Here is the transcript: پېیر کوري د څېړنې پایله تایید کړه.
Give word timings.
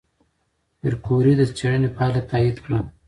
پېیر 0.79 0.93
کوري 1.05 1.33
د 1.37 1.41
څېړنې 1.57 1.89
پایله 1.95 2.21
تایید 2.31 2.57
کړه. 2.65 2.79